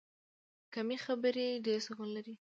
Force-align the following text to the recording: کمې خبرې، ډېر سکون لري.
کمې 0.73 0.97
خبرې، 1.05 1.47
ډېر 1.65 1.79
سکون 1.85 2.09
لري. 2.15 2.33